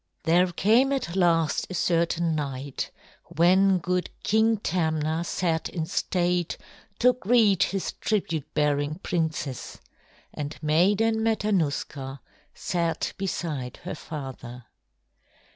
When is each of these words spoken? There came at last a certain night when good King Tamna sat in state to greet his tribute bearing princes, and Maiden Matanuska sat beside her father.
There 0.23 0.47
came 0.47 0.91
at 0.91 1.15
last 1.15 1.67
a 1.69 1.75
certain 1.75 2.33
night 2.33 2.89
when 3.25 3.77
good 3.77 4.09
King 4.23 4.57
Tamna 4.57 5.23
sat 5.23 5.69
in 5.69 5.85
state 5.85 6.57
to 6.97 7.13
greet 7.13 7.61
his 7.65 7.91
tribute 8.01 8.51
bearing 8.55 8.95
princes, 9.03 9.77
and 10.33 10.57
Maiden 10.59 11.21
Matanuska 11.21 12.19
sat 12.51 13.13
beside 13.19 13.77
her 13.83 13.93
father. 13.93 14.65